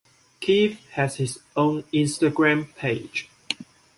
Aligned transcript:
Keith 0.39 0.83
has 0.93 1.17
his 1.17 1.41
own 1.55 1.83
Instagram 1.93 2.73
page. 2.73 3.29